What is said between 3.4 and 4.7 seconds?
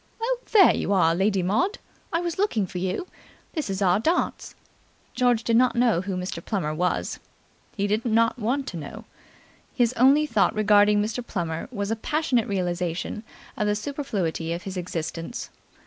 This is our dance."